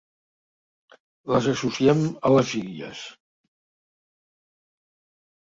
Les 1.33 1.49
associem 1.51 2.01
a 2.29 2.33
les 2.37 2.53
Illes. 2.63 3.05